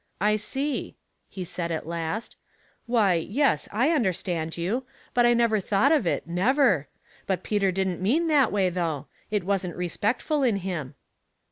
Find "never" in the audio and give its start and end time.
5.35-5.59, 6.25-6.87